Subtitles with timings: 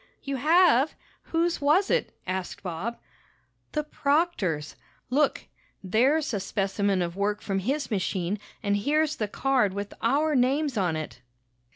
[0.23, 0.95] "You have?
[1.25, 2.97] Whose was it?" asked Bob.
[3.73, 4.75] "The proctor's!
[5.11, 5.45] Look,
[5.83, 10.75] there's a specimen of work from his machine and here's the card with our names
[10.75, 11.21] on it."